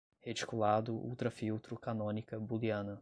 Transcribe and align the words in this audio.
reticulado, 0.23 0.95
ultrafiltro, 0.95 1.77
canônica, 1.77 2.39
booleana 2.39 2.99